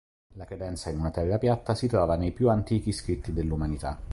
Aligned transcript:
La 0.33 0.45
credenza 0.45 0.89
in 0.89 0.97
una 0.97 1.11
Terra 1.11 1.37
piatta 1.37 1.75
si 1.75 1.85
trova 1.85 2.15
nei 2.15 2.31
più 2.31 2.49
antichi 2.49 2.91
scritti 2.91 3.33
dell'umanità. 3.33 3.99